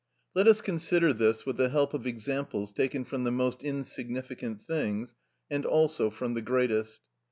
[0.33, 5.13] Let us consider this with the help of examples taken from the most insignificant things,
[5.47, 7.01] and also from the greatest.